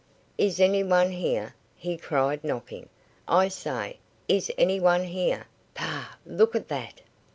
"Is 0.39 0.59
any 0.59 0.83
one 0.83 1.11
here?" 1.11 1.53
he 1.75 1.95
cried, 1.95 2.43
knocking. 2.43 2.89
"I 3.27 3.49
say! 3.49 3.99
Is 4.27 4.49
any 4.57 4.79
one 4.79 5.03
here? 5.03 5.45
Pah! 5.75 6.05
Look 6.25 6.55
at 6.55 6.69
that!" 6.69 7.01